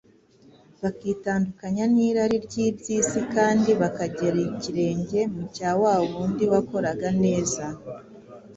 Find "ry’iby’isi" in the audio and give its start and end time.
2.45-3.19